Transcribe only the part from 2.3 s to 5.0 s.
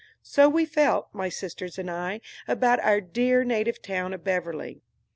about our dear native town of Beverly.